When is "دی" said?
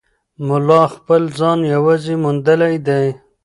2.87-3.05